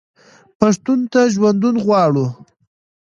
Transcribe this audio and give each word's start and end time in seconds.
پښتون 0.59 0.99
ته 1.11 1.21
ژوندون 1.33 1.75
غواړو. 1.85 2.25